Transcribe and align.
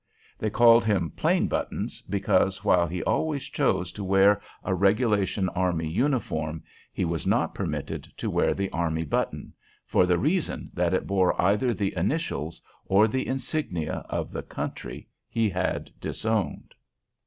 They 0.39 0.49
called 0.49 0.83
him 0.83 1.11
"Plain 1.11 1.47
Buttons," 1.47 2.01
because, 2.01 2.63
while 2.65 2.87
he 2.87 3.03
always 3.03 3.43
chose 3.43 3.91
to 3.91 4.03
wear 4.03 4.41
a 4.63 4.73
regulation 4.73 5.47
army 5.49 5.87
uniform, 5.87 6.63
he 6.91 7.05
was 7.05 7.27
not 7.27 7.53
permitted 7.53 8.07
to 8.17 8.27
wear 8.27 8.55
the 8.55 8.71
army 8.71 9.05
button, 9.05 9.53
for 9.85 10.07
the 10.07 10.17
reason 10.17 10.71
that 10.73 10.95
it 10.95 11.05
bore 11.05 11.39
either 11.39 11.71
the 11.71 11.95
initials 11.95 12.63
or 12.87 13.07
the 13.07 13.27
insignia 13.27 14.03
of 14.09 14.31
the 14.31 14.41
country 14.41 15.07
he 15.29 15.51
had 15.51 15.91
disowned. 16.01 16.73